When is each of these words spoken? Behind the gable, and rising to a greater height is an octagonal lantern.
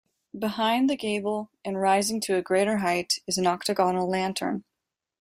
Behind 0.35 0.89
the 0.89 0.95
gable, 0.97 1.51
and 1.63 1.79
rising 1.79 2.19
to 2.21 2.35
a 2.35 2.41
greater 2.41 2.77
height 2.77 3.19
is 3.27 3.37
an 3.37 3.45
octagonal 3.45 4.09
lantern. 4.09 4.63